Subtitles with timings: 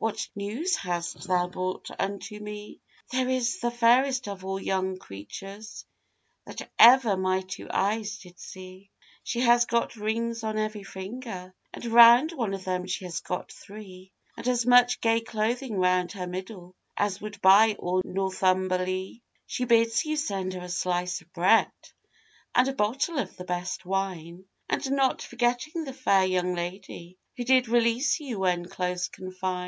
[0.00, 2.80] What news hast thou brought unto me?'
[3.12, 5.86] 'There is the fairest of all young creatures
[6.46, 8.90] That ever my two eyes did see!
[9.22, 13.52] 'She has got rings on every finger, And round one of them she has got
[13.52, 19.22] three, And as much gay clothing round her middle As would buy all Northumberlea.
[19.46, 21.70] 'She bids you send her a slice of bread,
[22.52, 27.44] And a bottle of the best wine; And not forgetting the fair young lady Who
[27.44, 29.62] did release you when close confine.